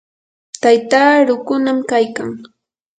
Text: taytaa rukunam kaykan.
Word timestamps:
taytaa 0.61 1.13
rukunam 1.27 1.79
kaykan. 1.89 2.29